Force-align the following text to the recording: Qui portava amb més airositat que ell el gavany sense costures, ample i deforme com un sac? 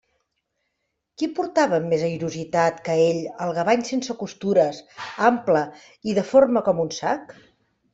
Qui 1.21 1.29
portava 1.39 1.77
amb 1.81 1.91
més 1.95 2.07
airositat 2.07 2.81
que 2.89 2.97
ell 3.03 3.21
el 3.47 3.55
gavany 3.61 3.87
sense 3.93 4.19
costures, 4.25 4.83
ample 5.33 5.65
i 6.11 6.21
deforme 6.23 6.69
com 6.71 6.87
un 6.91 6.97
sac? 7.05 7.43